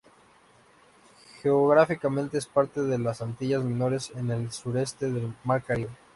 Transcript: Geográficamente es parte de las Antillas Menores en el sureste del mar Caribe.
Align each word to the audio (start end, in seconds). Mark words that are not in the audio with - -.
Geográficamente 1.43 2.39
es 2.39 2.47
parte 2.47 2.81
de 2.81 2.97
las 2.97 3.21
Antillas 3.21 3.63
Menores 3.63 4.09
en 4.15 4.31
el 4.31 4.51
sureste 4.51 5.11
del 5.11 5.31
mar 5.43 5.61
Caribe. 5.63 5.91